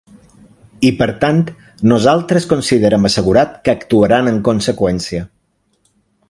I 0.87 0.89
per 1.01 1.07
tant, 1.23 1.43
nosaltres 1.91 2.47
considerem 2.55 3.05
assegurat 3.11 3.53
que 3.67 3.75
actuaran 3.77 4.31
amb 4.33 4.43
conseqüència. 4.49 5.29